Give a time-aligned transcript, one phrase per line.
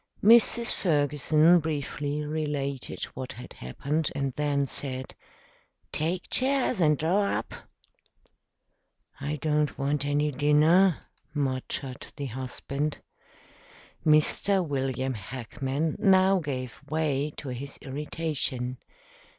[0.23, 0.73] Mrs.
[0.73, 5.13] Ferguson briefly related what had happened, and then said,
[5.91, 7.53] "Take chairs and draw up."
[9.19, 10.99] "I don't want any dinner,"
[11.35, 12.99] muttered the husband.
[14.03, 14.67] Mr.
[14.67, 18.79] William Hackman now gave way to his irritation.